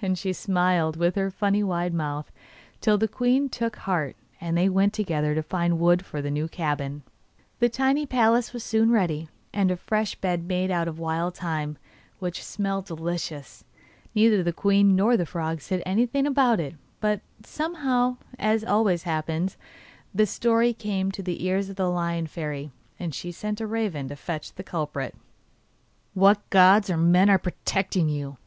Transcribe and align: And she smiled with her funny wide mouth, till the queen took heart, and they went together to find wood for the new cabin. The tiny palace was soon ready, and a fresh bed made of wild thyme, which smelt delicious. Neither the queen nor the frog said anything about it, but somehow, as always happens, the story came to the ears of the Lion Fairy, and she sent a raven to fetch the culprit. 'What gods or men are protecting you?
And 0.00 0.16
she 0.18 0.32
smiled 0.32 0.96
with 0.96 1.16
her 1.16 1.30
funny 1.30 1.62
wide 1.62 1.92
mouth, 1.92 2.32
till 2.80 2.96
the 2.96 3.06
queen 3.06 3.50
took 3.50 3.76
heart, 3.76 4.16
and 4.40 4.56
they 4.56 4.70
went 4.70 4.94
together 4.94 5.34
to 5.34 5.42
find 5.42 5.78
wood 5.78 6.02
for 6.02 6.22
the 6.22 6.30
new 6.30 6.48
cabin. 6.48 7.02
The 7.58 7.68
tiny 7.68 8.06
palace 8.06 8.54
was 8.54 8.64
soon 8.64 8.90
ready, 8.90 9.28
and 9.52 9.70
a 9.70 9.76
fresh 9.76 10.14
bed 10.14 10.48
made 10.48 10.70
of 10.70 10.98
wild 10.98 11.34
thyme, 11.36 11.76
which 12.20 12.42
smelt 12.42 12.86
delicious. 12.86 13.62
Neither 14.14 14.42
the 14.42 14.54
queen 14.54 14.96
nor 14.96 15.18
the 15.18 15.26
frog 15.26 15.60
said 15.60 15.82
anything 15.84 16.26
about 16.26 16.58
it, 16.58 16.74
but 16.98 17.20
somehow, 17.44 18.16
as 18.38 18.64
always 18.64 19.02
happens, 19.02 19.58
the 20.14 20.24
story 20.24 20.72
came 20.72 21.12
to 21.12 21.22
the 21.22 21.44
ears 21.44 21.68
of 21.68 21.76
the 21.76 21.90
Lion 21.90 22.26
Fairy, 22.26 22.70
and 22.98 23.14
she 23.14 23.30
sent 23.30 23.60
a 23.60 23.66
raven 23.66 24.08
to 24.08 24.16
fetch 24.16 24.54
the 24.54 24.64
culprit. 24.64 25.14
'What 26.14 26.48
gods 26.48 26.88
or 26.88 26.96
men 26.96 27.28
are 27.28 27.36
protecting 27.36 28.08
you? 28.08 28.38